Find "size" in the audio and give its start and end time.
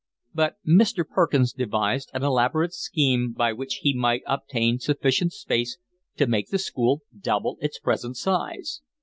8.17-8.81